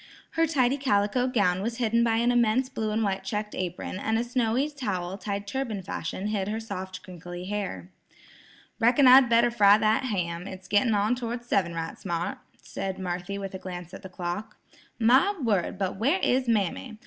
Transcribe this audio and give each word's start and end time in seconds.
Her 0.31 0.47
tidy 0.47 0.77
calico 0.77 1.27
gown 1.27 1.61
was 1.61 1.77
hidden 1.77 2.03
by 2.03 2.15
an 2.15 2.31
immense 2.31 2.69
blue 2.69 2.89
and 2.89 3.03
white 3.03 3.23
checked 3.23 3.53
apron, 3.53 3.99
and 3.99 4.17
a 4.17 4.23
snowy 4.23 4.67
towel 4.71 5.15
tied 5.19 5.45
turban 5.45 5.83
fashion 5.83 6.25
hid 6.29 6.47
her 6.47 6.59
soft 6.59 7.03
crinkly 7.03 7.45
hair. 7.45 7.91
"Reckon 8.79 9.07
I'd 9.07 9.29
better 9.29 9.51
fry 9.51 9.77
that 9.77 10.05
ham; 10.05 10.47
it's 10.47 10.67
gittin' 10.67 10.95
on 10.95 11.13
toward 11.13 11.43
seven 11.43 11.75
right 11.75 11.99
smart," 11.99 12.39
said 12.63 12.97
Marthy 12.97 13.37
with 13.37 13.53
a 13.53 13.59
glance 13.59 13.93
at 13.93 14.01
the 14.01 14.09
clock. 14.09 14.57
"My 14.97 15.35
word, 15.39 15.77
but 15.77 15.97
where 15.97 16.17
is 16.21 16.47
mammy! 16.47 16.97